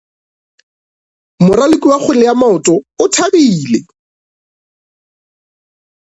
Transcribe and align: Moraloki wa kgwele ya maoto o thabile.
Moraloki 1.45 1.87
wa 1.91 1.97
kgwele 2.01 2.23
ya 2.29 2.35
maoto 2.41 2.73
o 3.03 3.05
thabile. 3.15 3.79